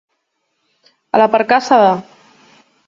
A 1.17 1.21
la 1.23 1.29
percaça 1.37 1.81
de. 1.87 1.95